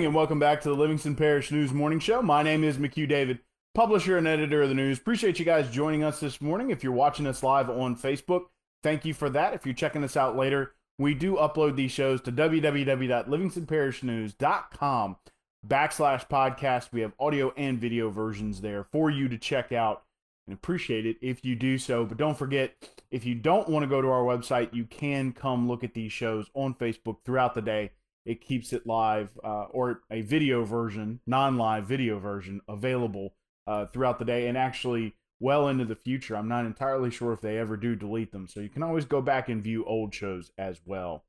and 0.00 0.12
welcome 0.12 0.40
back 0.40 0.60
to 0.60 0.68
the 0.68 0.74
Livingston 0.74 1.14
Parish 1.14 1.52
News 1.52 1.72
Morning 1.72 2.00
Show. 2.00 2.20
My 2.20 2.42
name 2.42 2.64
is 2.64 2.78
McHugh 2.78 3.08
David, 3.08 3.38
publisher 3.76 4.18
and 4.18 4.26
editor 4.26 4.62
of 4.62 4.68
the 4.68 4.74
news. 4.74 4.98
Appreciate 4.98 5.38
you 5.38 5.44
guys 5.44 5.70
joining 5.70 6.02
us 6.02 6.18
this 6.18 6.40
morning. 6.40 6.70
If 6.70 6.82
you're 6.82 6.92
watching 6.92 7.28
us 7.28 7.44
live 7.44 7.70
on 7.70 7.94
Facebook, 7.94 8.46
thank 8.82 9.04
you 9.04 9.14
for 9.14 9.30
that. 9.30 9.54
If 9.54 9.64
you're 9.64 9.72
checking 9.72 10.02
us 10.02 10.16
out 10.16 10.36
later, 10.36 10.72
we 10.98 11.14
do 11.14 11.36
upload 11.36 11.76
these 11.76 11.92
shows 11.92 12.20
to 12.22 12.32
www.livingstonparishnews.com 12.32 15.16
backslash 15.64 16.28
podcast. 16.28 16.88
We 16.90 17.02
have 17.02 17.12
audio 17.20 17.52
and 17.56 17.80
video 17.80 18.10
versions 18.10 18.62
there 18.62 18.82
for 18.82 19.10
you 19.10 19.28
to 19.28 19.38
check 19.38 19.70
out 19.70 20.02
and 20.48 20.54
appreciate 20.54 21.06
it 21.06 21.18
if 21.22 21.44
you 21.44 21.54
do 21.54 21.78
so. 21.78 22.04
But 22.04 22.18
don't 22.18 22.36
forget, 22.36 22.74
if 23.12 23.24
you 23.24 23.36
don't 23.36 23.68
want 23.68 23.84
to 23.84 23.88
go 23.88 24.02
to 24.02 24.08
our 24.08 24.24
website, 24.24 24.74
you 24.74 24.86
can 24.86 25.30
come 25.30 25.68
look 25.68 25.84
at 25.84 25.94
these 25.94 26.10
shows 26.10 26.50
on 26.52 26.74
Facebook 26.74 27.18
throughout 27.24 27.54
the 27.54 27.62
day. 27.62 27.92
It 28.24 28.40
keeps 28.40 28.72
it 28.72 28.86
live 28.86 29.30
uh, 29.44 29.64
or 29.64 30.02
a 30.10 30.22
video 30.22 30.64
version, 30.64 31.20
non 31.26 31.56
live 31.56 31.86
video 31.86 32.18
version, 32.18 32.60
available 32.68 33.34
uh, 33.66 33.86
throughout 33.86 34.18
the 34.18 34.24
day 34.24 34.46
and 34.46 34.56
actually 34.56 35.14
well 35.40 35.68
into 35.68 35.84
the 35.84 35.96
future. 35.96 36.36
I'm 36.36 36.48
not 36.48 36.64
entirely 36.64 37.10
sure 37.10 37.32
if 37.32 37.40
they 37.40 37.58
ever 37.58 37.76
do 37.76 37.94
delete 37.94 38.32
them. 38.32 38.48
So 38.48 38.60
you 38.60 38.68
can 38.68 38.82
always 38.82 39.04
go 39.04 39.20
back 39.20 39.48
and 39.48 39.62
view 39.62 39.84
old 39.84 40.14
shows 40.14 40.50
as 40.56 40.80
well. 40.84 41.24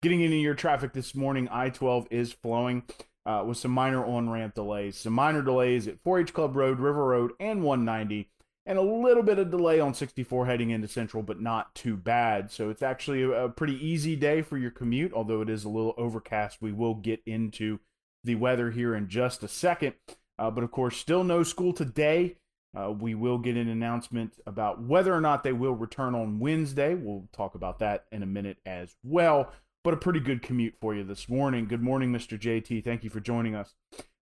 Getting 0.00 0.20
into 0.20 0.36
your 0.36 0.54
traffic 0.54 0.92
this 0.92 1.14
morning, 1.14 1.48
I 1.50 1.70
12 1.70 2.06
is 2.10 2.32
flowing 2.32 2.84
uh, 3.26 3.44
with 3.46 3.58
some 3.58 3.72
minor 3.72 4.04
on 4.04 4.30
ramp 4.30 4.54
delays. 4.54 4.96
Some 4.96 5.12
minor 5.12 5.42
delays 5.42 5.86
at 5.88 6.00
4 6.02 6.20
H 6.20 6.32
Club 6.32 6.56
Road, 6.56 6.78
River 6.78 7.04
Road, 7.04 7.32
and 7.40 7.62
190 7.62 8.30
and 8.68 8.76
a 8.76 8.82
little 8.82 9.22
bit 9.22 9.38
of 9.38 9.50
delay 9.50 9.80
on 9.80 9.94
64 9.94 10.44
heading 10.44 10.68
into 10.68 10.86
Central, 10.86 11.22
but 11.22 11.40
not 11.40 11.74
too 11.74 11.96
bad. 11.96 12.50
So 12.52 12.68
it's 12.68 12.82
actually 12.82 13.22
a, 13.22 13.48
pretty 13.48 13.74
easy 13.84 14.14
day 14.14 14.42
for 14.42 14.58
your 14.58 14.70
commute, 14.70 15.14
although 15.14 15.40
it 15.40 15.48
is 15.48 15.64
a 15.64 15.70
little 15.70 15.94
overcast. 15.96 16.60
We 16.60 16.72
will 16.72 16.94
get 16.94 17.22
into 17.24 17.80
the 18.22 18.34
weather 18.34 18.70
here 18.70 18.94
in 18.94 19.08
just 19.08 19.42
a 19.42 19.48
second. 19.48 19.94
Uh, 20.38 20.50
but 20.50 20.62
of 20.62 20.70
course, 20.70 20.98
still 20.98 21.24
no 21.24 21.42
school 21.42 21.72
today. 21.72 22.36
Uh, 22.78 22.92
we 22.92 23.14
will 23.14 23.38
get 23.38 23.56
an 23.56 23.70
announcement 23.70 24.34
about 24.46 24.82
whether 24.82 25.14
or 25.14 25.20
not 25.22 25.42
they 25.42 25.54
will 25.54 25.74
return 25.74 26.14
on 26.14 26.38
Wednesday. 26.38 26.94
We'll 26.94 27.26
talk 27.32 27.54
about 27.54 27.78
that 27.78 28.04
in 28.12 28.22
a 28.22 28.26
minute 28.26 28.58
as 28.66 28.94
well. 29.02 29.50
But 29.82 29.94
a 29.94 29.96
pretty 29.96 30.20
good 30.20 30.42
commute 30.42 30.74
for 30.78 30.94
you 30.94 31.04
this 31.04 31.26
morning. 31.26 31.66
Good 31.66 31.82
morning, 31.82 32.12
Mr. 32.12 32.38
JT. 32.38 32.84
Thank 32.84 33.02
you 33.02 33.08
for 33.08 33.20
joining 33.20 33.54
us. 33.54 33.74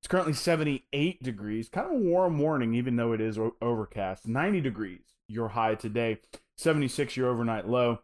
It's 0.06 0.12
currently 0.12 0.34
78 0.34 1.20
degrees, 1.20 1.68
kind 1.68 1.88
of 1.88 1.94
a 1.94 1.96
warm 1.96 2.34
morning, 2.34 2.76
even 2.76 2.94
though 2.94 3.12
it 3.12 3.20
is 3.20 3.40
overcast. 3.60 4.28
90 4.28 4.60
degrees, 4.60 5.00
your 5.26 5.48
high 5.48 5.74
today, 5.74 6.20
76 6.56 7.16
your 7.16 7.28
overnight 7.28 7.66
low. 7.66 7.98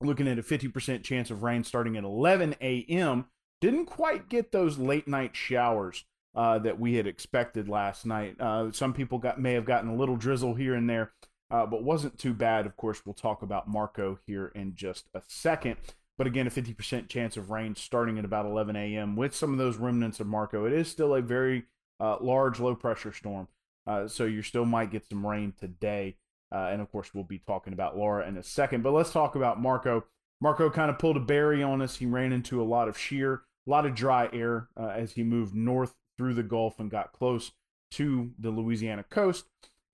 Looking 0.00 0.28
at 0.28 0.38
a 0.38 0.42
50% 0.42 1.02
chance 1.02 1.30
of 1.30 1.42
rain 1.42 1.62
starting 1.62 1.94
at 1.98 2.04
11 2.04 2.54
a.m. 2.62 3.26
Didn't 3.60 3.84
quite 3.84 4.30
get 4.30 4.50
those 4.50 4.78
late 4.78 5.06
night 5.06 5.36
showers 5.36 6.06
uh, 6.34 6.58
that 6.60 6.80
we 6.80 6.94
had 6.94 7.06
expected 7.06 7.68
last 7.68 8.06
night. 8.06 8.40
Uh, 8.40 8.72
some 8.72 8.94
people 8.94 9.18
got 9.18 9.38
may 9.38 9.52
have 9.52 9.66
gotten 9.66 9.90
a 9.90 9.94
little 9.94 10.16
drizzle 10.16 10.54
here 10.54 10.72
and 10.72 10.88
there, 10.88 11.12
uh, 11.50 11.66
but 11.66 11.84
wasn't 11.84 12.18
too 12.18 12.32
bad. 12.32 12.64
Of 12.64 12.78
course, 12.78 13.04
we'll 13.04 13.12
talk 13.12 13.42
about 13.42 13.68
Marco 13.68 14.18
here 14.26 14.50
in 14.54 14.74
just 14.74 15.10
a 15.12 15.20
second. 15.26 15.76
But 16.18 16.26
again, 16.26 16.46
a 16.46 16.50
50% 16.50 17.08
chance 17.08 17.36
of 17.36 17.50
rain 17.50 17.74
starting 17.74 18.18
at 18.18 18.24
about 18.24 18.46
11 18.46 18.74
a.m. 18.76 19.16
with 19.16 19.34
some 19.34 19.52
of 19.52 19.58
those 19.58 19.76
remnants 19.76 20.20
of 20.20 20.26
Marco. 20.26 20.64
It 20.64 20.72
is 20.72 20.88
still 20.88 21.14
a 21.14 21.20
very 21.20 21.64
uh, 22.00 22.16
large 22.20 22.58
low 22.58 22.74
pressure 22.74 23.12
storm. 23.12 23.48
Uh, 23.86 24.08
so 24.08 24.24
you 24.24 24.42
still 24.42 24.64
might 24.64 24.90
get 24.90 25.08
some 25.08 25.26
rain 25.26 25.52
today. 25.58 26.16
Uh, 26.52 26.68
and 26.70 26.80
of 26.80 26.90
course, 26.90 27.12
we'll 27.14 27.24
be 27.24 27.38
talking 27.38 27.72
about 27.72 27.96
Laura 27.96 28.26
in 28.26 28.36
a 28.36 28.42
second. 28.42 28.82
But 28.82 28.92
let's 28.92 29.12
talk 29.12 29.34
about 29.34 29.60
Marco. 29.60 30.04
Marco 30.40 30.70
kind 30.70 30.90
of 30.90 30.98
pulled 30.98 31.16
a 31.16 31.20
Barry 31.20 31.62
on 31.62 31.82
us. 31.82 31.96
He 31.96 32.06
ran 32.06 32.32
into 32.32 32.60
a 32.60 32.64
lot 32.64 32.88
of 32.88 32.98
shear, 32.98 33.42
a 33.66 33.70
lot 33.70 33.86
of 33.86 33.94
dry 33.94 34.28
air 34.32 34.68
uh, 34.76 34.88
as 34.88 35.12
he 35.12 35.22
moved 35.22 35.54
north 35.54 35.94
through 36.16 36.34
the 36.34 36.42
Gulf 36.42 36.78
and 36.78 36.90
got 36.90 37.12
close 37.12 37.52
to 37.92 38.32
the 38.38 38.50
Louisiana 38.50 39.04
coast. 39.04 39.44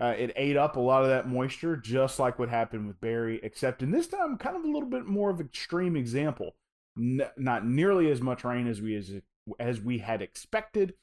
Uh, 0.02 0.14
it 0.18 0.32
ate 0.34 0.56
up 0.56 0.74
a 0.74 0.80
lot 0.80 1.04
of 1.04 1.08
that 1.10 1.28
moisture, 1.28 1.76
just 1.76 2.18
like 2.18 2.36
what 2.36 2.48
happened 2.48 2.88
with 2.88 3.00
Barry, 3.00 3.38
except 3.44 3.84
in 3.84 3.92
this 3.92 4.08
time, 4.08 4.36
kind 4.36 4.56
of 4.56 4.64
a 4.64 4.68
little 4.68 4.88
bit 4.88 5.06
more 5.06 5.30
of 5.30 5.40
extreme 5.40 5.94
example. 5.94 6.56
N- 6.98 7.30
not 7.36 7.64
nearly 7.64 8.10
as 8.10 8.20
much 8.20 8.42
rain 8.42 8.66
as 8.66 8.82
we 8.82 8.96
as, 8.96 9.12
as 9.60 9.80
we 9.80 9.98
had 9.98 10.20
expected, 10.20 10.94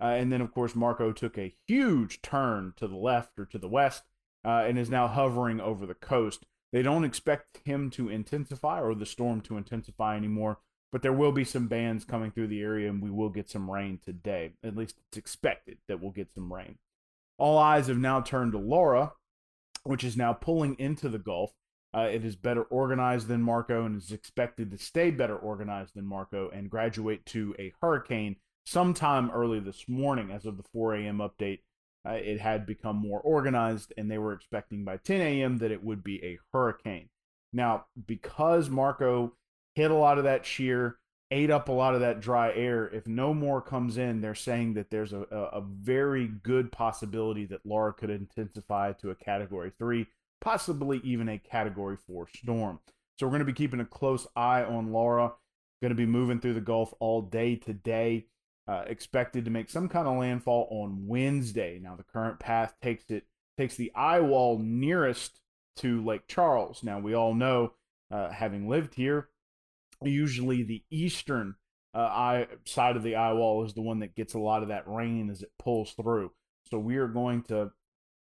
uh, 0.00 0.06
and 0.06 0.32
then 0.32 0.40
of 0.40 0.52
course 0.52 0.74
Marco 0.74 1.12
took 1.12 1.38
a 1.38 1.54
huge 1.68 2.20
turn 2.20 2.72
to 2.76 2.88
the 2.88 2.96
left 2.96 3.38
or 3.38 3.46
to 3.46 3.58
the 3.58 3.68
west, 3.68 4.02
uh, 4.44 4.64
and 4.66 4.76
is 4.76 4.90
now 4.90 5.06
hovering 5.06 5.60
over 5.60 5.86
the 5.86 5.94
coast. 5.94 6.44
They 6.72 6.82
don't 6.82 7.04
expect 7.04 7.60
him 7.64 7.90
to 7.90 8.08
intensify 8.08 8.80
or 8.80 8.96
the 8.96 9.06
storm 9.06 9.40
to 9.42 9.56
intensify 9.56 10.16
anymore, 10.16 10.58
but 10.90 11.02
there 11.02 11.12
will 11.12 11.32
be 11.32 11.44
some 11.44 11.68
bands 11.68 12.04
coming 12.04 12.32
through 12.32 12.48
the 12.48 12.62
area, 12.62 12.90
and 12.90 13.00
we 13.00 13.10
will 13.10 13.30
get 13.30 13.48
some 13.48 13.70
rain 13.70 14.00
today. 14.04 14.54
At 14.64 14.76
least 14.76 14.96
it's 15.08 15.16
expected 15.16 15.78
that 15.86 16.00
we'll 16.00 16.10
get 16.10 16.32
some 16.34 16.52
rain. 16.52 16.78
All 17.38 17.56
eyes 17.56 17.86
have 17.86 17.98
now 17.98 18.20
turned 18.20 18.52
to 18.52 18.58
Laura, 18.58 19.12
which 19.84 20.04
is 20.04 20.16
now 20.16 20.32
pulling 20.32 20.74
into 20.78 21.08
the 21.08 21.18
Gulf. 21.18 21.52
Uh, 21.94 22.08
it 22.12 22.24
is 22.24 22.36
better 22.36 22.64
organized 22.64 23.28
than 23.28 23.42
Marco 23.42 23.86
and 23.86 23.96
is 23.96 24.12
expected 24.12 24.70
to 24.70 24.78
stay 24.78 25.10
better 25.10 25.36
organized 25.36 25.94
than 25.94 26.04
Marco 26.04 26.50
and 26.50 26.68
graduate 26.68 27.24
to 27.26 27.54
a 27.58 27.72
hurricane 27.80 28.36
sometime 28.66 29.30
early 29.30 29.60
this 29.60 29.88
morning. 29.88 30.30
As 30.30 30.44
of 30.44 30.58
the 30.58 30.64
4 30.72 30.96
a.m. 30.96 31.18
update, 31.18 31.60
uh, 32.06 32.12
it 32.12 32.40
had 32.40 32.66
become 32.66 32.96
more 32.96 33.20
organized, 33.20 33.92
and 33.96 34.10
they 34.10 34.18
were 34.18 34.32
expecting 34.32 34.84
by 34.84 34.98
10 34.98 35.20
a.m. 35.20 35.58
that 35.58 35.70
it 35.70 35.82
would 35.82 36.04
be 36.04 36.22
a 36.22 36.38
hurricane. 36.52 37.08
Now, 37.52 37.86
because 38.06 38.68
Marco 38.68 39.32
hit 39.74 39.90
a 39.90 39.94
lot 39.94 40.18
of 40.18 40.24
that 40.24 40.44
shear, 40.44 40.98
ate 41.30 41.50
up 41.50 41.68
a 41.68 41.72
lot 41.72 41.94
of 41.94 42.00
that 42.00 42.20
dry 42.20 42.52
air. 42.52 42.88
If 42.88 43.06
no 43.06 43.34
more 43.34 43.60
comes 43.60 43.98
in, 43.98 44.20
they're 44.20 44.34
saying 44.34 44.74
that 44.74 44.90
there's 44.90 45.12
a, 45.12 45.20
a, 45.20 45.60
very 45.60 46.26
good 46.26 46.72
possibility 46.72 47.44
that 47.46 47.66
Laura 47.66 47.92
could 47.92 48.10
intensify 48.10 48.92
to 48.94 49.10
a 49.10 49.14
category 49.14 49.72
three, 49.78 50.06
possibly 50.40 51.00
even 51.04 51.28
a 51.28 51.38
category 51.38 51.96
four 51.96 52.28
storm. 52.34 52.80
So 53.18 53.26
we're 53.26 53.32
going 53.32 53.40
to 53.40 53.44
be 53.46 53.52
keeping 53.52 53.80
a 53.80 53.84
close 53.84 54.26
eye 54.36 54.62
on 54.62 54.92
Laura. 54.92 55.32
Going 55.82 55.90
to 55.90 55.94
be 55.94 56.06
moving 56.06 56.40
through 56.40 56.54
the 56.54 56.60
Gulf 56.60 56.94
all 56.98 57.22
day 57.22 57.56
today. 57.56 58.26
Uh, 58.66 58.84
expected 58.86 59.44
to 59.44 59.50
make 59.50 59.70
some 59.70 59.88
kind 59.88 60.06
of 60.06 60.18
landfall 60.18 60.68
on 60.70 61.06
Wednesday. 61.06 61.78
Now 61.82 61.96
the 61.96 62.04
current 62.04 62.38
path 62.38 62.74
takes 62.82 63.10
it 63.10 63.24
takes 63.56 63.76
the 63.76 63.92
eye 63.94 64.20
wall 64.20 64.58
nearest 64.58 65.40
to 65.76 66.04
Lake 66.04 66.26
Charles. 66.28 66.82
Now 66.82 66.98
we 66.98 67.14
all 67.14 67.34
know, 67.34 67.72
uh, 68.10 68.30
having 68.30 68.68
lived 68.68 68.94
here, 68.94 69.28
usually 70.02 70.62
the 70.62 70.82
eastern 70.90 71.56
uh, 71.94 71.98
eye 71.98 72.46
side 72.64 72.96
of 72.96 73.02
the 73.02 73.16
eye 73.16 73.32
wall 73.32 73.64
is 73.64 73.74
the 73.74 73.82
one 73.82 74.00
that 74.00 74.14
gets 74.14 74.34
a 74.34 74.38
lot 74.38 74.62
of 74.62 74.68
that 74.68 74.86
rain 74.86 75.30
as 75.30 75.42
it 75.42 75.52
pulls 75.58 75.92
through. 75.92 76.32
So 76.70 76.78
we 76.78 76.96
are 76.96 77.08
going 77.08 77.42
to 77.44 77.72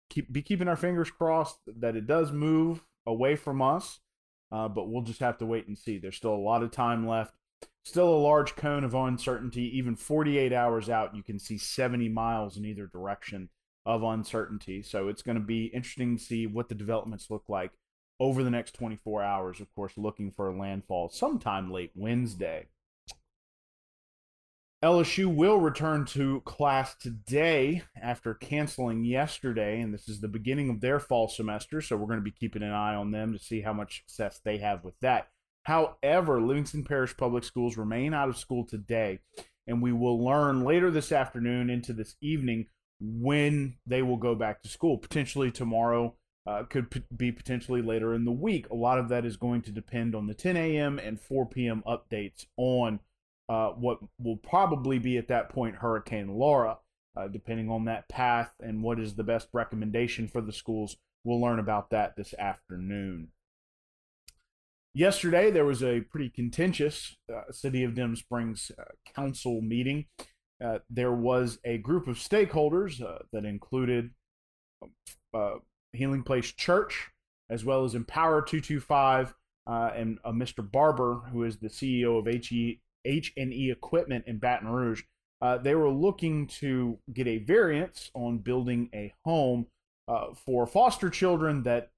keep 0.09 0.33
be 0.33 0.43
keeping 0.43 0.69
our 0.69 0.77
fingers 0.77 1.11
crossed 1.11 1.59
that 1.67 1.97
it 1.97 2.07
does 2.07 2.33
move 2.33 2.85
away 3.07 3.37
from 3.37 3.61
us, 3.61 4.01
uh, 4.53 4.69
but 4.69 4.89
we'll 4.89 5.03
just 5.03 5.21
have 5.21 5.39
to 5.39 5.47
wait 5.47 5.67
and 5.67 5.77
see. 5.77 5.99
There's 5.99 6.17
still 6.17 6.35
a 6.35 6.37
lot 6.37 6.63
of 6.63 6.71
time 6.71 7.07
left. 7.07 7.35
Still 7.85 8.09
a 8.09 8.19
large 8.19 8.55
cone 8.55 8.85
of 8.85 8.95
uncertainty. 8.95 9.77
Even 9.77 9.97
48 9.97 10.53
hours 10.53 10.91
out, 10.91 11.17
you 11.17 11.23
can 11.23 11.39
see 11.39 11.57
70 11.57 12.09
miles 12.11 12.57
in 12.57 12.67
either 12.67 12.87
direction 12.87 13.49
of 13.87 14.03
uncertainty. 14.03 14.83
So 14.83 15.09
it's 15.09 15.23
going 15.23 15.39
to 15.39 15.45
be 15.45 15.67
interesting 15.67 16.19
to 16.19 16.23
see 16.23 16.47
what 16.47 16.69
the 16.69 16.75
developments 16.75 17.31
look 17.31 17.45
like 17.49 17.73
over 18.21 18.43
the 18.43 18.51
next 18.51 18.75
24 18.75 19.23
hours, 19.23 19.61
of 19.61 19.73
course, 19.75 19.93
looking 19.97 20.31
for 20.31 20.49
a 20.49 20.59
landfall 20.59 21.09
sometime 21.09 21.71
late 21.71 21.93
Wednesday. 21.95 22.67
LSU 24.83 25.35
will 25.35 25.59
return 25.59 26.05
to 26.05 26.41
class 26.43 26.95
today 26.95 27.83
after 28.01 28.33
canceling 28.33 29.05
yesterday, 29.05 29.81
and 29.81 29.93
this 29.93 30.09
is 30.09 30.21
the 30.21 30.29
beginning 30.29 30.71
of 30.71 30.81
their 30.81 31.01
fall 31.01 31.27
semester, 31.27 31.81
so 31.81 31.97
we're 31.97 32.07
going 32.07 32.21
to 32.21 32.25
be 32.25 32.31
keeping 32.31 32.63
an 32.63 32.71
eye 32.71 32.95
on 32.95 33.11
them 33.11 33.33
to 33.33 33.41
see 33.41 33.63
how 33.63 33.73
much 33.73 34.05
success 34.07 34.41
they 34.45 34.59
have 34.59 34.85
with 34.85 34.95
that. 35.01 35.31
However, 35.65 36.41
Livingston 36.41 36.85
Parish 36.85 37.17
Public 37.17 37.43
Schools 37.43 37.77
remain 37.77 38.15
out 38.15 38.29
of 38.29 38.39
school 38.39 38.65
today, 38.65 39.19
and 39.67 39.83
we 39.83 39.93
will 39.93 40.25
learn 40.25 40.65
later 40.65 40.93
this 40.93 41.11
afternoon 41.11 41.71
into 41.71 41.93
this 41.93 42.15
evening 42.21 42.67
when 43.01 43.79
they 43.85 44.03
will 44.03 44.17
go 44.17 44.37
back 44.37 44.63
to 44.63 44.69
school, 44.69 44.97
potentially 44.97 45.51
tomorrow 45.51 46.15
uh, 46.49 46.63
could 46.65 46.91
p- 46.91 47.03
be 47.15 47.31
potentially 47.31 47.83
later 47.83 48.15
in 48.15 48.25
the 48.25 48.33
week. 48.33 48.71
A 48.71 48.75
lot 48.75 48.99
of 48.99 49.11
that 49.11 49.27
is 49.27 49.37
going 49.37 49.61
to 49.63 49.71
depend 49.71 50.15
on 50.15 50.27
the 50.27 50.35
10 50.35 50.57
a.m. 50.57 50.99
and 50.99 51.21
4 51.21 51.45
p.m. 51.45 51.83
updates 51.87 52.47
on 52.57 53.01
uh, 53.51 53.69
what 53.71 53.99
will 54.19 54.39
probably 54.39 54.99
be 54.99 55.19
at 55.19 55.29
that 55.29 55.51
point 55.51 55.77
Hurricane 55.77 56.39
Laura. 56.39 56.79
Uh, 57.15 57.27
depending 57.27 57.69
on 57.69 57.85
that 57.85 58.09
path 58.09 58.53
and 58.61 58.83
what 58.83 59.01
is 59.01 59.17
the 59.17 59.25
best 59.25 59.49
recommendation 59.53 60.29
for 60.29 60.41
the 60.41 60.53
schools, 60.53 60.97
we'll 61.25 61.41
learn 61.41 61.59
about 61.59 61.91
that 61.91 62.17
this 62.17 62.33
afternoon. 62.39 63.29
Yesterday, 64.95 65.51
there 65.51 65.65
was 65.65 65.83
a 65.83 66.01
pretty 66.01 66.31
contentious 66.31 67.17
uh, 67.31 67.51
City 67.51 67.83
of 67.83 67.95
Denham 67.95 68.17
Springs 68.17 68.71
uh, 68.79 68.85
council 69.15 69.61
meeting. 69.61 70.07
Uh, 70.65 70.79
there 70.89 71.13
was 71.13 71.59
a 71.65 71.77
group 71.79 72.07
of 72.07 72.17
stakeholders 72.17 73.03
that 73.33 73.45
included 73.45 74.11
Healing 75.93 76.23
Place 76.23 76.53
Church, 76.53 77.11
as 77.51 77.65
well 77.65 77.85
as 77.85 77.95
Empower 77.95 78.43
225 78.43 79.35
uh, 79.67 79.91
and 79.95 80.19
uh, 80.25 80.33
Mr. 80.33 80.69
Barber, 80.69 81.23
who 81.33 81.45
is 81.45 81.59
the 81.59 81.69
CEO 81.69 82.19
of 82.19 82.27
HE, 82.27 82.81
H&E 83.05 83.71
Equipment 83.71 84.25
in 84.27 84.39
Baton 84.39 84.69
Rouge. 84.69 85.03
uh, 85.41 85.59
they 85.59 85.75
were 85.75 85.91
looking 85.91 86.47
to 86.47 86.99
get 87.13 87.27
a 87.27 87.39
variance 87.39 88.11
on 88.15 88.39
building 88.39 88.91
a 88.95 89.13
home 89.25 89.67
uh, 90.09 90.35
for 90.35 90.67
foster 90.67 91.11
children 91.11 91.63
that 91.63 91.91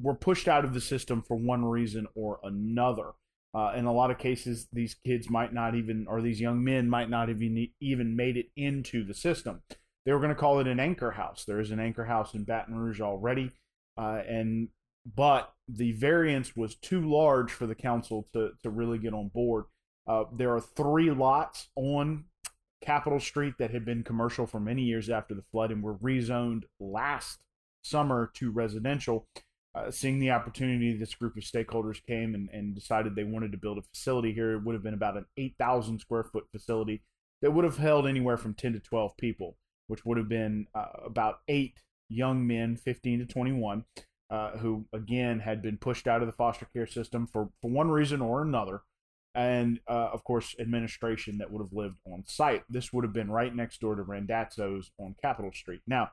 were 0.00 0.14
pushed 0.14 0.46
out 0.46 0.64
of 0.64 0.72
the 0.72 0.80
system 0.80 1.22
for 1.22 1.36
one 1.36 1.64
reason 1.64 2.06
or 2.14 2.38
another. 2.42 3.12
Uh, 3.52 3.72
in 3.74 3.84
a 3.84 3.92
lot 3.92 4.12
of 4.12 4.18
cases, 4.18 4.68
these 4.72 4.94
kids 4.94 5.28
might 5.28 5.52
not 5.52 5.74
even, 5.74 6.06
or 6.08 6.22
these 6.22 6.40
young 6.40 6.62
men 6.62 6.88
might 6.88 7.10
not 7.10 7.28
have 7.28 7.42
even, 7.42 7.68
even 7.80 8.14
made 8.14 8.36
it 8.36 8.46
into 8.56 9.04
the 9.04 9.14
system. 9.14 9.62
They 10.10 10.14
were 10.14 10.18
going 10.18 10.34
to 10.34 10.40
call 10.40 10.58
it 10.58 10.66
an 10.66 10.80
anchor 10.80 11.12
house. 11.12 11.44
There 11.44 11.60
is 11.60 11.70
an 11.70 11.78
anchor 11.78 12.04
house 12.04 12.34
in 12.34 12.42
Baton 12.42 12.74
Rouge 12.74 13.00
already, 13.00 13.52
uh, 13.96 14.22
and 14.28 14.70
but 15.06 15.52
the 15.68 15.92
variance 15.92 16.56
was 16.56 16.74
too 16.74 17.08
large 17.08 17.52
for 17.52 17.68
the 17.68 17.76
council 17.76 18.26
to 18.32 18.50
to 18.64 18.70
really 18.70 18.98
get 18.98 19.14
on 19.14 19.28
board. 19.28 19.66
Uh, 20.08 20.24
there 20.36 20.52
are 20.52 20.60
three 20.60 21.12
lots 21.12 21.68
on 21.76 22.24
Capitol 22.82 23.20
Street 23.20 23.54
that 23.60 23.70
had 23.70 23.84
been 23.84 24.02
commercial 24.02 24.48
for 24.48 24.58
many 24.58 24.82
years 24.82 25.08
after 25.08 25.32
the 25.32 25.44
flood 25.52 25.70
and 25.70 25.80
were 25.80 25.94
rezoned 25.94 26.64
last 26.80 27.44
summer 27.84 28.32
to 28.34 28.50
residential. 28.50 29.28
Uh, 29.76 29.92
seeing 29.92 30.18
the 30.18 30.32
opportunity, 30.32 30.92
this 30.92 31.14
group 31.14 31.36
of 31.36 31.44
stakeholders 31.44 32.04
came 32.04 32.34
and, 32.34 32.48
and 32.52 32.74
decided 32.74 33.14
they 33.14 33.22
wanted 33.22 33.52
to 33.52 33.58
build 33.58 33.78
a 33.78 33.82
facility 33.94 34.32
here. 34.32 34.54
It 34.54 34.64
would 34.64 34.74
have 34.74 34.82
been 34.82 34.92
about 34.92 35.16
an 35.16 35.26
8,000 35.36 36.00
square 36.00 36.24
foot 36.24 36.48
facility 36.50 37.04
that 37.42 37.52
would 37.52 37.64
have 37.64 37.78
held 37.78 38.08
anywhere 38.08 38.36
from 38.36 38.54
10 38.54 38.72
to 38.72 38.80
12 38.80 39.16
people, 39.16 39.56
which 39.90 40.04
would 40.04 40.16
have 40.16 40.28
been 40.28 40.66
uh, 40.74 40.86
about 41.04 41.40
eight 41.48 41.80
young 42.08 42.46
men, 42.46 42.76
15 42.76 43.18
to 43.20 43.26
21, 43.26 43.84
uh, 44.30 44.52
who, 44.58 44.86
again, 44.92 45.40
had 45.40 45.60
been 45.60 45.76
pushed 45.76 46.06
out 46.06 46.22
of 46.22 46.26
the 46.26 46.32
foster 46.32 46.66
care 46.72 46.86
system 46.86 47.26
for, 47.26 47.50
for 47.60 47.70
one 47.70 47.90
reason 47.90 48.20
or 48.20 48.42
another 48.42 48.82
and 49.34 49.78
uh, 49.88 50.08
of 50.12 50.24
course 50.24 50.54
administration 50.58 51.38
that 51.38 51.50
would 51.50 51.62
have 51.62 51.72
lived 51.72 51.98
on 52.06 52.24
site. 52.26 52.64
This 52.68 52.92
would 52.92 53.04
have 53.04 53.12
been 53.12 53.30
right 53.30 53.54
next 53.54 53.80
door 53.80 53.94
to 53.94 54.02
Randazzo's 54.02 54.90
on 54.98 55.14
Capitol 55.22 55.52
Street. 55.52 55.80
Now, 55.86 56.10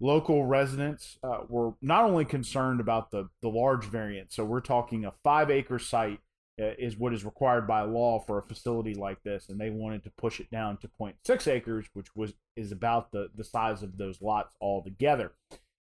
local 0.00 0.46
residents 0.46 1.18
uh, 1.22 1.40
were 1.48 1.72
not 1.82 2.04
only 2.04 2.24
concerned 2.24 2.80
about 2.80 3.10
the 3.10 3.28
the 3.42 3.48
large 3.48 3.86
variant, 3.86 4.32
so 4.32 4.44
we're 4.44 4.60
talking 4.60 5.04
a 5.04 5.12
five 5.24 5.50
acre 5.50 5.78
site 5.78 6.20
is 6.60 6.96
what 6.96 7.14
is 7.14 7.24
required 7.24 7.66
by 7.66 7.82
law 7.82 8.20
for 8.20 8.38
a 8.38 8.42
facility 8.42 8.94
like 8.94 9.22
this, 9.22 9.48
and 9.48 9.60
they 9.60 9.70
wanted 9.70 10.04
to 10.04 10.10
push 10.10 10.40
it 10.40 10.50
down 10.50 10.76
to 10.78 10.88
0.6 10.88 11.48
acres, 11.48 11.86
which 11.94 12.14
was 12.14 12.34
is 12.56 12.72
about 12.72 13.12
the 13.12 13.30
the 13.34 13.44
size 13.44 13.82
of 13.82 13.96
those 13.96 14.20
lots 14.20 14.54
altogether. 14.60 15.32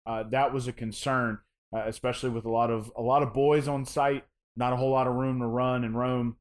Uh, 0.05 0.23
that 0.23 0.53
was 0.53 0.67
a 0.67 0.73
concern, 0.73 1.39
uh, 1.75 1.83
especially 1.85 2.29
with 2.29 2.45
a 2.45 2.51
lot 2.51 2.71
of 2.71 2.91
a 2.95 3.01
lot 3.01 3.23
of 3.23 3.33
boys 3.33 3.67
on 3.67 3.85
site, 3.85 4.25
not 4.55 4.73
a 4.73 4.77
whole 4.77 4.91
lot 4.91 5.07
of 5.07 5.13
room 5.15 5.39
to 5.39 5.47
run 5.47 5.83
and 5.83 5.97
roam 5.97 6.37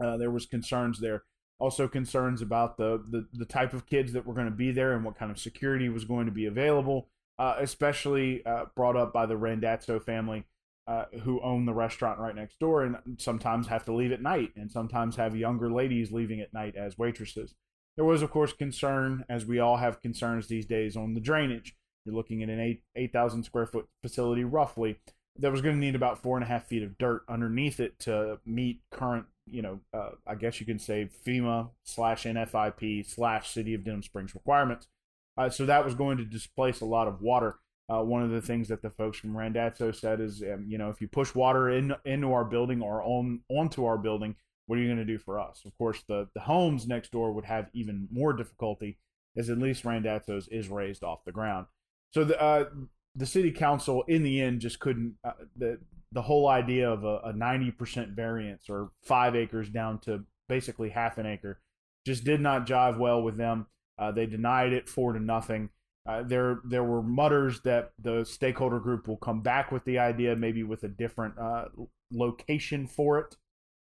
uh, 0.00 0.16
there 0.16 0.30
was 0.30 0.46
concerns 0.46 1.00
there. 1.00 1.24
Also 1.58 1.86
concerns 1.86 2.42
about 2.42 2.76
the, 2.76 3.02
the, 3.10 3.26
the 3.32 3.44
type 3.44 3.72
of 3.72 3.86
kids 3.86 4.12
that 4.12 4.26
were 4.26 4.34
going 4.34 4.46
to 4.46 4.50
be 4.50 4.72
there 4.72 4.94
and 4.94 5.04
what 5.04 5.16
kind 5.16 5.30
of 5.30 5.38
security 5.38 5.88
was 5.88 6.04
going 6.04 6.26
to 6.26 6.32
be 6.32 6.46
available, 6.46 7.08
uh, 7.38 7.56
especially 7.60 8.44
uh, 8.44 8.64
brought 8.74 8.96
up 8.96 9.12
by 9.12 9.26
the 9.26 9.36
Randazzo 9.36 10.00
family, 10.00 10.44
uh, 10.86 11.04
who 11.22 11.40
own 11.42 11.64
the 11.64 11.74
restaurant 11.74 12.18
right 12.18 12.34
next 12.34 12.58
door 12.58 12.82
and 12.82 12.96
sometimes 13.18 13.68
have 13.68 13.84
to 13.84 13.94
leave 13.94 14.12
at 14.12 14.22
night 14.22 14.50
and 14.56 14.70
sometimes 14.70 15.16
have 15.16 15.36
younger 15.36 15.70
ladies 15.70 16.12
leaving 16.12 16.40
at 16.40 16.52
night 16.52 16.76
as 16.76 16.98
waitresses. 16.98 17.54
There 17.96 18.04
was, 18.04 18.22
of 18.22 18.30
course, 18.30 18.52
concern, 18.52 19.24
as 19.28 19.44
we 19.44 19.58
all 19.58 19.76
have 19.76 20.00
concerns 20.00 20.48
these 20.48 20.66
days, 20.66 20.96
on 20.96 21.14
the 21.14 21.20
drainage. 21.20 21.76
You're 22.04 22.14
looking 22.14 22.42
at 22.42 22.48
an 22.48 22.58
8 22.58 22.82
8,000 22.96 23.44
square 23.44 23.66
foot 23.66 23.86
facility 24.02 24.44
roughly 24.44 24.98
that 25.38 25.52
was 25.52 25.62
going 25.62 25.74
to 25.76 25.80
need 25.80 25.94
about 25.94 26.22
four 26.22 26.36
and 26.36 26.44
a 26.44 26.48
half 26.48 26.66
feet 26.66 26.82
of 26.82 26.98
dirt 26.98 27.22
underneath 27.28 27.80
it 27.80 27.98
to 28.00 28.38
meet 28.44 28.80
current 28.90 29.26
you 29.46 29.62
know, 29.62 29.80
uh, 29.92 30.10
I 30.26 30.34
guess 30.34 30.60
you 30.60 30.66
can 30.66 30.78
say 30.78 31.08
FEMA 31.26 31.70
slash 31.84 32.24
NFIP 32.24 33.06
slash 33.06 33.50
City 33.50 33.74
of 33.74 33.84
Denham 33.84 34.02
Springs 34.02 34.34
requirements. 34.34 34.88
Uh, 35.36 35.50
so 35.50 35.66
that 35.66 35.84
was 35.84 35.94
going 35.94 36.18
to 36.18 36.24
displace 36.24 36.80
a 36.80 36.86
lot 36.86 37.08
of 37.08 37.22
water. 37.22 37.56
Uh, 37.88 38.02
one 38.02 38.22
of 38.22 38.30
the 38.30 38.40
things 38.40 38.68
that 38.68 38.80
the 38.80 38.90
folks 38.90 39.18
from 39.18 39.36
Randazzo 39.36 39.92
said 39.92 40.20
is, 40.20 40.42
um, 40.42 40.64
you 40.68 40.78
know, 40.78 40.88
if 40.88 41.00
you 41.00 41.08
push 41.08 41.34
water 41.34 41.68
in 41.68 41.94
into 42.04 42.32
our 42.32 42.44
building 42.44 42.80
or 42.80 43.02
on 43.02 43.40
onto 43.48 43.84
our 43.84 43.98
building, 43.98 44.36
what 44.66 44.78
are 44.78 44.82
you 44.82 44.88
going 44.88 44.98
to 44.98 45.04
do 45.04 45.18
for 45.18 45.38
us? 45.38 45.62
Of 45.66 45.76
course, 45.76 46.02
the 46.08 46.28
the 46.34 46.40
homes 46.40 46.86
next 46.86 47.12
door 47.12 47.32
would 47.32 47.44
have 47.44 47.68
even 47.72 48.08
more 48.10 48.32
difficulty, 48.32 48.98
as 49.36 49.50
at 49.50 49.58
least 49.58 49.84
Randazzo's 49.84 50.48
is 50.48 50.68
raised 50.68 51.02
off 51.02 51.24
the 51.24 51.32
ground. 51.32 51.66
So 52.12 52.24
the 52.24 52.40
uh, 52.40 52.66
the 53.14 53.26
city 53.26 53.50
council 53.50 54.04
in 54.08 54.22
the 54.22 54.40
end 54.40 54.60
just 54.60 54.78
couldn't. 54.78 55.16
Uh, 55.24 55.32
the 55.56 55.78
the 56.12 56.22
whole 56.22 56.46
idea 56.46 56.90
of 56.90 57.04
a, 57.04 57.32
90% 57.32 58.14
variance 58.14 58.68
or 58.68 58.90
five 59.02 59.34
acres 59.34 59.70
down 59.70 59.98
to 59.98 60.22
basically 60.46 60.90
half 60.90 61.16
an 61.16 61.24
acre 61.24 61.58
just 62.04 62.22
did 62.22 62.40
not 62.40 62.66
jive 62.66 62.98
well 62.98 63.22
with 63.22 63.38
them. 63.38 63.66
Uh, 63.98 64.12
they 64.12 64.26
denied 64.26 64.72
it 64.72 64.88
four 64.88 65.14
to 65.14 65.20
nothing. 65.20 65.70
Uh, 66.04 66.22
there, 66.22 66.60
there 66.64 66.82
were 66.82 67.02
mutters 67.02 67.60
that 67.60 67.92
the 67.98 68.24
stakeholder 68.24 68.80
group 68.80 69.06
will 69.06 69.16
come 69.16 69.40
back 69.40 69.70
with 69.70 69.84
the 69.84 69.98
idea, 69.98 70.34
maybe 70.34 70.62
with 70.62 70.82
a 70.82 70.88
different 70.88 71.38
uh, 71.38 71.66
location 72.10 72.86
for 72.86 73.18
it. 73.20 73.36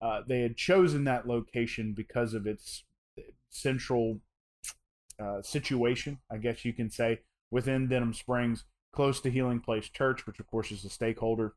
Uh, 0.02 0.22
they 0.28 0.42
had 0.42 0.56
chosen 0.56 1.06
that 1.06 1.28
location 1.28 1.94
because 1.94 2.34
of 2.34 2.46
its 2.46 2.84
central 3.50 4.20
uh, 5.20 5.42
situation, 5.42 6.20
I 6.30 6.38
guess 6.38 6.66
you 6.66 6.74
can 6.74 6.90
say, 6.90 7.22
within 7.52 7.88
Denham 7.88 8.14
Springs, 8.14 8.66
close 8.92 9.20
to 9.22 9.32
Healing 9.32 9.60
Place 9.60 9.90
Church, 9.90 10.28
which 10.28 10.40
of 10.40 10.48
course 10.48 10.72
is 10.72 10.84
a 10.86 10.90
stakeholder 10.90 11.54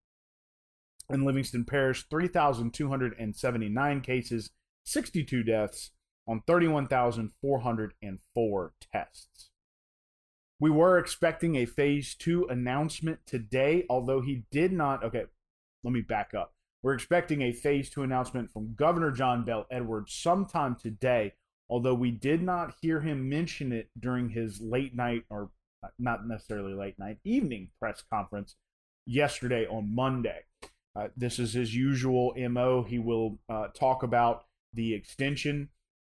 In 1.08 1.24
Livingston 1.24 1.64
Parish, 1.64 2.04
3,279 2.08 4.00
cases, 4.00 4.50
62 4.84 5.42
deaths 5.42 5.90
on 6.26 6.42
31,404 6.46 8.72
tests. 8.92 9.50
We 10.58 10.70
were 10.70 10.96
expecting 10.98 11.56
a 11.56 11.66
phase 11.66 12.14
two 12.14 12.46
announcement 12.48 13.20
today, 13.26 13.84
although 13.88 14.22
he 14.22 14.44
did 14.50 14.72
not. 14.72 15.04
Okay, 15.04 15.24
let 15.84 15.92
me 15.92 16.00
back 16.00 16.34
up. 16.34 16.54
We're 16.82 16.94
expecting 16.94 17.42
a 17.42 17.52
phase 17.52 17.90
two 17.90 18.02
announcement 18.02 18.50
from 18.50 18.74
Governor 18.74 19.12
John 19.12 19.44
Bell 19.44 19.66
Edwards 19.70 20.12
sometime 20.12 20.74
today 20.74 21.34
although 21.68 21.94
we 21.94 22.10
did 22.10 22.42
not 22.42 22.74
hear 22.80 23.00
him 23.00 23.28
mention 23.28 23.72
it 23.72 23.90
during 23.98 24.30
his 24.30 24.60
late 24.60 24.94
night 24.94 25.24
or 25.30 25.50
not 25.98 26.26
necessarily 26.26 26.74
late 26.74 26.98
night 26.98 27.18
evening 27.24 27.68
press 27.78 28.02
conference 28.10 28.56
yesterday 29.06 29.66
on 29.66 29.94
Monday. 29.94 30.40
Uh, 30.96 31.08
this 31.16 31.38
is 31.38 31.52
his 31.52 31.74
usual 31.74 32.34
MO. 32.50 32.82
He 32.82 32.98
will 32.98 33.38
uh, 33.48 33.68
talk 33.68 34.02
about 34.02 34.44
the 34.72 34.94
extension 34.94 35.68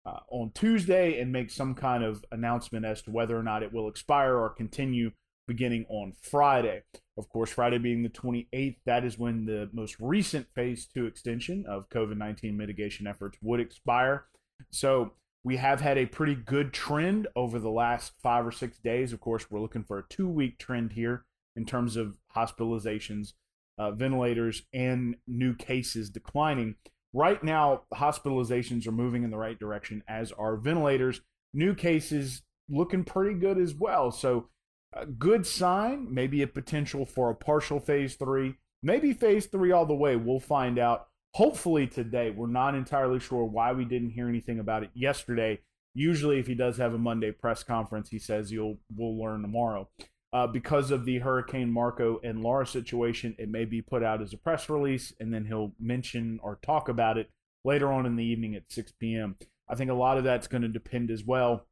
uh, 0.06 0.20
on 0.30 0.52
Tuesday 0.54 1.20
and 1.20 1.32
make 1.32 1.52
some 1.52 1.76
kind 1.76 2.04
of 2.04 2.26
announcement 2.32 2.86
as 2.86 3.02
to 3.04 3.12
whether 3.12 3.38
or 3.38 3.44
not 3.44 3.64
it 3.64 3.72
will 3.72 3.88
expire 3.88 4.36
or 4.36 4.50
continue 4.50 5.12
beginning 5.48 5.86
on 5.90 6.14
Friday. 6.22 6.82
Of 7.18 7.30
course, 7.30 7.52
Friday 7.52 7.78
being 7.78 8.04
the 8.04 8.10
28th, 8.10 8.78
that 8.86 9.04
is 9.04 9.20
when 9.20 9.46
the 9.46 9.70
most 9.74 9.98
recent 10.00 10.48
phase 10.56 10.88
two 10.88 11.06
extension 11.06 11.66
of 11.68 11.90
COVID 11.90 12.18
19 12.18 12.58
mitigation 12.58 13.06
efforts 13.06 13.38
would 13.42 13.60
expire. 13.60 14.26
So 14.72 15.14
we 15.44 15.58
have 15.58 15.82
had 15.82 15.98
a 15.98 16.06
pretty 16.06 16.36
good 16.36 16.72
trend 16.72 17.28
over 17.36 17.60
the 17.60 17.70
last 17.70 18.14
five 18.22 18.46
or 18.46 18.52
six 18.52 18.78
days. 18.80 19.12
Of 19.14 19.20
course, 19.20 19.50
we're 19.50 19.60
looking 19.60 19.84
for 19.84 20.00
a 20.00 20.08
two 20.10 20.28
week 20.28 20.58
trend 20.58 20.94
here 20.94 21.26
in 21.56 21.66
terms 21.66 21.98
of 21.98 22.18
hospitalizations, 22.36 23.34
uh, 23.78 23.92
ventilators, 23.92 24.64
and 24.74 25.16
new 25.28 25.56
cases 25.56 26.10
declining. 26.10 26.76
Right 27.14 27.44
now, 27.44 27.84
hospitalizations 27.94 28.88
are 28.88 28.92
moving 28.92 29.24
in 29.24 29.32
the 29.32 29.38
right 29.38 29.60
direction, 29.60 30.04
as 30.08 30.32
are 30.32 30.56
ventilators. 30.56 31.22
New 31.54 31.76
cases 31.76 32.44
looking 32.70 33.04
pretty 33.04 33.38
good 33.38 33.58
as 33.58 33.74
well. 33.74 34.12
So, 34.12 34.48
a 34.94 35.06
good 35.06 35.46
sign, 35.46 36.14
maybe 36.14 36.42
a 36.42 36.48
potential 36.48 37.06
for 37.06 37.30
a 37.30 37.36
partial 37.36 37.80
phase 37.80 38.16
three, 38.16 38.56
maybe 38.84 39.14
phase 39.14 39.46
three 39.46 39.72
all 39.72 39.86
the 39.86 39.96
way. 39.96 40.16
We'll 40.16 40.40
find 40.40 40.78
out 40.78 41.08
hopefully 41.34 41.88
today. 41.88 42.30
We're 42.30 42.48
not 42.48 42.76
entirely 42.76 43.20
sure 43.20 43.46
why 43.46 43.72
we 43.72 43.86
didn't 43.86 44.12
hear 44.12 44.28
anything 44.28 44.60
about 44.60 44.84
it 44.84 44.90
yesterday. 44.94 45.62
Usually, 45.94 46.40
if 46.40 46.48
he 46.48 46.56
does 46.56 46.78
have 46.78 46.94
a 46.94 46.98
Monday 46.98 47.32
press 47.32 47.64
conference, 47.64 48.10
he 48.10 48.20
says 48.20 48.52
you'll 48.52 48.80
we'll 48.96 49.22
learn 49.22 49.42
tomorrow. 49.42 49.90
Uh, 50.34 50.48
because 50.48 50.92
of 50.92 51.06
the 51.06 51.20
Hurricane 51.20 51.72
Marco 51.72 52.20
and 52.24 52.42
Laura 52.42 52.66
situation, 52.66 53.36
it 53.38 53.50
may 53.50 53.66
be 53.66 53.82
put 53.82 54.04
out 54.04 54.22
as 54.22 54.34
a 54.34 54.38
press 54.38 54.70
release, 54.70 55.14
and 55.20 55.34
then 55.34 55.46
he'll 55.46 55.74
mention 55.80 56.40
or 56.42 56.60
talk 56.62 56.88
about 56.88 57.18
it 57.18 57.30
later 57.66 57.92
on 57.92 58.06
in 58.06 58.16
the 58.16 58.24
evening 58.24 58.56
at 58.56 58.72
6 58.72 58.94
p.m. 59.00 59.36
I 59.70 59.76
think 59.76 59.92
a 59.92 59.96
lot 59.96 60.18
of 60.18 60.24
that's 60.24 60.48
going 60.48 60.62
to 60.62 60.68
depend 60.68 61.12
as 61.12 61.24
well 61.26 61.68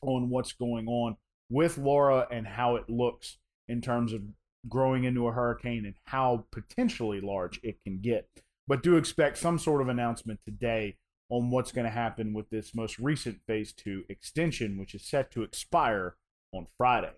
on 0.00 0.30
what's 0.30 0.52
going 0.52 0.86
on 0.86 1.16
with 1.50 1.78
Laura 1.78 2.26
and 2.30 2.46
how 2.46 2.76
it 2.76 2.88
looks 2.88 3.38
in 3.66 3.80
terms 3.80 4.12
of 4.12 4.22
growing 4.68 5.04
into 5.04 5.26
a 5.26 5.32
hurricane 5.32 5.84
and 5.84 5.94
how 6.04 6.46
potentially 6.52 7.20
large 7.20 7.60
it 7.62 7.78
can 7.84 8.00
get. 8.00 8.28
But 8.66 8.82
do 8.82 8.96
expect 8.96 9.38
some 9.38 9.58
sort 9.58 9.80
of 9.80 9.88
announcement 9.88 10.40
today 10.44 10.96
on 11.30 11.50
what's 11.50 11.72
going 11.72 11.84
to 11.84 11.90
happen 11.90 12.32
with 12.32 12.48
this 12.50 12.74
most 12.74 12.98
recent 12.98 13.40
phase 13.46 13.72
two 13.72 14.04
extension, 14.08 14.78
which 14.78 14.94
is 14.94 15.08
set 15.08 15.30
to 15.32 15.42
expire 15.42 16.16
on 16.52 16.66
Friday. 16.76 17.12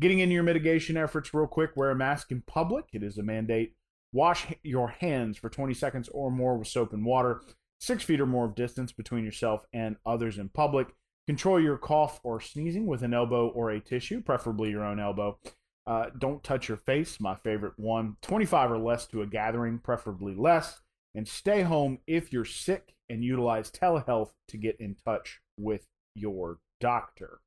Getting 0.00 0.20
into 0.20 0.32
your 0.32 0.42
mitigation 0.42 0.96
efforts 0.96 1.34
real 1.34 1.46
quick 1.46 1.76
wear 1.76 1.90
a 1.90 1.94
mask 1.94 2.32
in 2.32 2.40
public. 2.40 2.86
It 2.94 3.02
is 3.02 3.18
a 3.18 3.22
mandate. 3.22 3.74
Wash 4.14 4.46
your 4.62 4.88
hands 4.88 5.36
for 5.36 5.50
20 5.50 5.74
seconds 5.74 6.08
or 6.08 6.30
more 6.30 6.56
with 6.56 6.68
soap 6.68 6.94
and 6.94 7.04
water. 7.04 7.42
Six 7.78 8.02
feet 8.02 8.20
or 8.20 8.26
more 8.26 8.46
of 8.46 8.54
distance 8.54 8.92
between 8.92 9.24
yourself 9.24 9.66
and 9.74 9.96
others 10.06 10.38
in 10.38 10.48
public. 10.48 10.88
Control 11.26 11.60
your 11.60 11.76
cough 11.76 12.18
or 12.24 12.40
sneezing 12.40 12.86
with 12.86 13.02
an 13.02 13.12
elbow 13.12 13.48
or 13.48 13.70
a 13.70 13.78
tissue, 13.78 14.22
preferably 14.22 14.70
your 14.70 14.84
own 14.84 14.98
elbow. 14.98 15.38
Uh, 15.86 16.06
don't 16.18 16.42
touch 16.42 16.68
your 16.68 16.78
face, 16.78 17.20
my 17.20 17.34
favorite 17.34 17.74
one. 17.76 18.16
25 18.22 18.72
or 18.72 18.78
less 18.78 19.06
to 19.06 19.20
a 19.20 19.26
gathering, 19.26 19.78
preferably 19.78 20.34
less. 20.34 20.80
And 21.14 21.28
stay 21.28 21.60
home 21.60 21.98
if 22.06 22.32
you're 22.32 22.46
sick 22.46 22.94
and 23.10 23.22
utilize 23.22 23.70
telehealth 23.70 24.30
to 24.48 24.56
get 24.56 24.80
in 24.80 24.96
touch 25.04 25.40
with 25.58 25.86
your 26.14 26.58
doctor. 26.80 27.40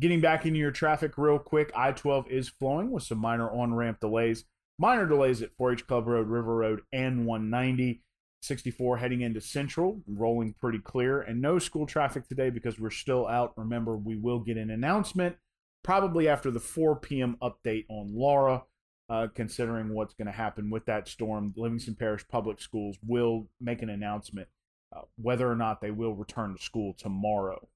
Getting 0.00 0.20
back 0.20 0.44
into 0.44 0.58
your 0.58 0.72
traffic 0.72 1.16
real 1.16 1.38
quick, 1.38 1.70
I 1.74 1.92
12 1.92 2.28
is 2.28 2.48
flowing 2.48 2.90
with 2.90 3.04
some 3.04 3.18
minor 3.18 3.48
on 3.48 3.74
ramp 3.74 4.00
delays. 4.00 4.44
Minor 4.76 5.06
delays 5.06 5.40
at 5.40 5.54
4 5.56 5.74
H 5.74 5.86
Club 5.86 6.08
Road, 6.08 6.28
River 6.28 6.56
Road, 6.56 6.80
and 6.92 7.26
190. 7.26 8.02
64 8.42 8.98
heading 8.98 9.22
into 9.22 9.40
Central, 9.40 10.02
rolling 10.06 10.52
pretty 10.60 10.78
clear. 10.78 11.22
And 11.22 11.40
no 11.40 11.58
school 11.58 11.86
traffic 11.86 12.28
today 12.28 12.50
because 12.50 12.78
we're 12.78 12.90
still 12.90 13.26
out. 13.26 13.54
Remember, 13.56 13.96
we 13.96 14.16
will 14.16 14.40
get 14.40 14.58
an 14.58 14.70
announcement 14.70 15.36
probably 15.82 16.28
after 16.28 16.50
the 16.50 16.60
4 16.60 16.96
p.m. 16.96 17.36
update 17.42 17.86
on 17.88 18.14
Laura, 18.14 18.64
uh, 19.08 19.28
considering 19.34 19.94
what's 19.94 20.14
going 20.14 20.26
to 20.26 20.32
happen 20.32 20.70
with 20.70 20.84
that 20.86 21.08
storm. 21.08 21.54
Livingston 21.56 21.94
Parish 21.94 22.26
Public 22.28 22.60
Schools 22.60 22.98
will 23.06 23.48
make 23.60 23.80
an 23.80 23.90
announcement 23.90 24.48
uh, 24.94 25.02
whether 25.16 25.50
or 25.50 25.56
not 25.56 25.80
they 25.80 25.90
will 25.90 26.14
return 26.14 26.54
to 26.54 26.62
school 26.62 26.94
tomorrow. 26.98 27.68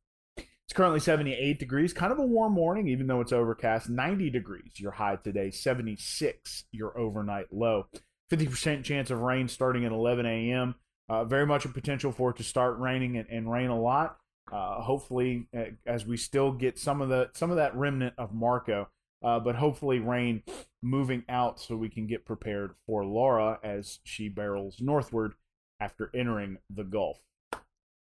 It's 0.68 0.76
currently 0.76 1.00
78 1.00 1.58
degrees, 1.58 1.94
kind 1.94 2.12
of 2.12 2.18
a 2.18 2.26
warm 2.26 2.52
morning, 2.52 2.88
even 2.88 3.06
though 3.06 3.22
it's 3.22 3.32
overcast. 3.32 3.88
90 3.88 4.28
degrees, 4.28 4.72
your 4.76 4.90
high 4.90 5.16
today. 5.16 5.50
76, 5.50 6.64
your 6.72 6.98
overnight 6.98 7.46
low. 7.50 7.86
50% 8.30 8.84
chance 8.84 9.10
of 9.10 9.22
rain 9.22 9.48
starting 9.48 9.86
at 9.86 9.92
11 9.92 10.26
a.m. 10.26 10.74
Uh, 11.08 11.24
very 11.24 11.46
much 11.46 11.64
a 11.64 11.70
potential 11.70 12.12
for 12.12 12.28
it 12.32 12.36
to 12.36 12.42
start 12.42 12.78
raining 12.78 13.16
and, 13.16 13.26
and 13.30 13.50
rain 13.50 13.70
a 13.70 13.80
lot. 13.80 14.18
Uh, 14.52 14.82
hopefully, 14.82 15.46
uh, 15.56 15.70
as 15.86 16.04
we 16.04 16.18
still 16.18 16.52
get 16.52 16.78
some 16.78 17.00
of 17.00 17.08
the 17.08 17.30
some 17.32 17.50
of 17.50 17.56
that 17.56 17.74
remnant 17.74 18.12
of 18.18 18.34
Marco, 18.34 18.90
uh, 19.24 19.40
but 19.40 19.56
hopefully 19.56 20.00
rain 20.00 20.42
moving 20.82 21.24
out 21.30 21.58
so 21.58 21.76
we 21.76 21.88
can 21.88 22.06
get 22.06 22.26
prepared 22.26 22.74
for 22.86 23.06
Laura 23.06 23.58
as 23.64 24.00
she 24.04 24.28
barrels 24.28 24.82
northward 24.82 25.32
after 25.80 26.10
entering 26.14 26.58
the 26.68 26.84
Gulf. 26.84 27.20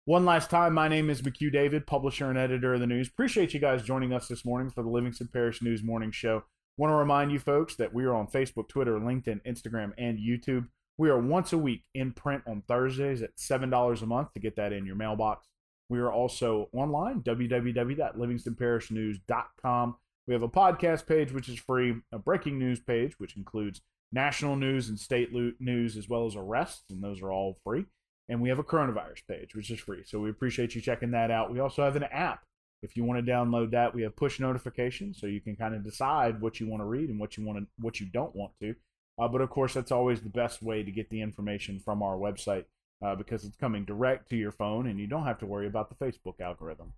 One 0.06 0.26
last 0.26 0.50
time, 0.50 0.74
my 0.74 0.90
name 0.90 1.10
is 1.10 1.22
McHugh 1.22 1.50
David, 1.50 1.88
publisher 1.88 2.30
and 2.30 2.38
editor 2.38 2.74
of 2.74 2.82
the 2.82 2.88
news. 2.88 3.08
Appreciate 3.08 3.54
you 3.54 3.62
guys 3.62 3.84
joining 3.84 4.12
us 4.12 4.28
this 4.28 4.44
morning 4.44 4.70
for 4.70 4.84
the 4.84 4.90
Livingston 4.90 5.30
Parish 5.32 5.62
News 5.62 5.82
Morning 5.82 6.12
Show. 6.12 6.44
Want 6.76 6.92
to 6.92 6.96
remind 6.96 7.32
you 7.32 7.40
folks 7.40 7.78
that 7.78 7.94
we 7.94 8.04
are 8.04 8.14
on 8.14 8.28
Facebook, 8.28 8.68
Twitter, 8.68 9.00
LinkedIn, 9.00 9.40
Instagram, 9.48 9.94
and 9.98 10.20
YouTube. 10.20 10.68
We 10.98 11.10
are 11.10 11.18
once 11.18 11.54
a 11.54 11.58
week 11.58 11.86
in 11.94 12.12
print 12.12 12.44
on 12.46 12.64
Thursdays 12.68 13.22
at 13.22 13.38
$7 13.38 14.02
a 14.02 14.06
month 14.06 14.34
to 14.34 14.42
get 14.42 14.58
that 14.58 14.74
in 14.74 14.86
your 14.86 14.98
mailbox. 14.98 15.48
We 15.88 16.00
are 16.00 16.12
also 16.12 16.68
online, 16.74 17.22
www.livingstonparishnews.com. 17.22 19.96
We 20.28 20.34
have 20.34 20.44
a 20.44 20.50
podcast 20.50 21.08
page, 21.08 21.32
which 21.32 21.48
is 21.48 21.60
free, 21.60 21.96
a 22.12 22.20
breaking 22.20 22.60
news 22.60 22.82
page, 22.82 23.22
which 23.22 23.38
includes 23.38 23.80
national 24.12 24.58
news 24.58 24.90
and 24.90 25.00
state 25.00 25.30
news, 25.62 25.96
as 25.96 26.10
well 26.10 26.26
as 26.26 26.36
arrests, 26.36 26.90
and 26.90 27.02
those 27.02 27.22
are 27.22 27.32
all 27.32 27.58
free. 27.64 27.86
And 28.30 28.42
we 28.42 28.50
have 28.50 28.60
a 28.60 28.64
coronavirus 28.64 29.28
page, 29.28 29.54
which 29.54 29.70
is 29.70 29.80
free. 29.80 30.04
So 30.06 30.20
we 30.20 30.30
appreciate 30.30 30.76
you 30.76 30.82
checking 30.82 31.12
that 31.12 31.30
out. 31.30 31.52
We 31.52 31.60
also 31.60 31.84
have 31.84 31.96
an 31.96 32.04
app. 32.04 32.44
If 32.82 32.98
you 32.98 33.04
want 33.04 33.26
to 33.26 33.32
download 33.32 33.72
that, 33.72 33.94
we 33.94 34.02
have 34.04 34.16
push 34.16 34.40
notifications, 34.40 35.20
so 35.20 35.28
you 35.28 35.40
can 35.40 35.56
kind 35.56 35.74
of 35.74 35.84
decide 35.84 36.42
what 36.42 36.60
you 36.60 36.68
want 36.68 36.82
to 36.82 36.86
read 36.86 37.10
and 37.10 37.20
what 37.20 37.38
you 37.38 37.46
want 37.46 37.60
to, 37.60 37.68
what 37.80 38.00
you 38.00 38.06
don't 38.06 38.36
want 38.36 38.52
to. 38.62 38.76
Uh, 39.20 39.28
but 39.28 39.42
of 39.42 39.50
course, 39.50 39.74
that's 39.74 39.92
always 39.92 40.22
the 40.22 40.30
best 40.30 40.62
way 40.62 40.84
to 40.84 40.92
get 40.92 41.10
the 41.10 41.22
information 41.22 41.80
from 41.80 42.02
our 42.04 42.18
website 42.18 42.66
uh, 43.06 43.16
because 43.16 43.46
it's 43.46 43.56
coming 43.56 43.86
direct 43.86 44.30
to 44.30 44.36
your 44.36 44.52
phone, 44.52 44.88
and 44.88 45.00
you 45.00 45.08
don't 45.08 45.26
have 45.26 45.40
to 45.40 45.46
worry 45.46 45.68
about 45.68 45.90
the 45.90 46.06
Facebook 46.06 46.42
algorithm. 46.42 46.94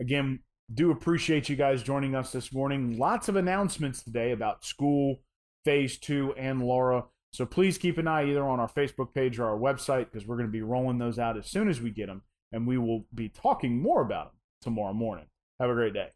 Again, 0.00 0.40
do 0.72 0.90
appreciate 0.90 1.48
you 1.48 1.56
guys 1.56 1.82
joining 1.82 2.14
us 2.14 2.32
this 2.32 2.52
morning. 2.52 2.98
Lots 2.98 3.28
of 3.28 3.36
announcements 3.36 4.02
today 4.02 4.32
about 4.32 4.64
school, 4.64 5.20
phase 5.64 5.98
two, 5.98 6.34
and 6.38 6.62
Laura. 6.62 7.04
So 7.38 7.46
please 7.46 7.78
keep 7.78 7.98
an 7.98 8.08
eye 8.08 8.28
either 8.28 8.44
on 8.44 8.58
our 8.58 8.66
Facebook 8.66 9.14
page 9.14 9.38
or 9.38 9.44
our 9.44 9.56
website 9.56 10.06
because 10.06 10.26
we're 10.26 10.34
going 10.34 10.48
to 10.48 10.52
be 10.52 10.62
rolling 10.62 10.98
those 10.98 11.20
out 11.20 11.38
as 11.38 11.46
soon 11.46 11.68
as 11.68 11.80
we 11.80 11.92
get 11.92 12.08
them, 12.08 12.22
and 12.50 12.66
we 12.66 12.78
will 12.78 13.06
be 13.14 13.28
talking 13.28 13.80
more 13.80 14.02
about 14.02 14.32
them 14.32 14.40
tomorrow 14.60 14.92
morning. 14.92 15.26
Have 15.60 15.70
a 15.70 15.74
great 15.74 15.94
day. 15.94 16.08